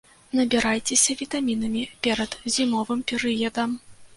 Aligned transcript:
Набірайцеся 0.37 1.15
вітамінамі 1.19 1.83
перад 2.07 2.41
зімовым 2.57 3.05
перыядам. 3.13 3.69